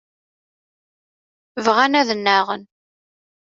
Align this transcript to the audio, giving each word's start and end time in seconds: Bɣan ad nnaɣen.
Bɣan 1.65 1.93
ad 2.01 2.09
nnaɣen. 2.13 2.63